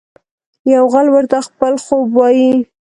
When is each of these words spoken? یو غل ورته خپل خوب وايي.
یو 0.73 0.83
غل 0.93 1.07
ورته 1.11 1.37
خپل 1.47 1.73
خوب 1.85 2.07
وايي. 2.17 2.51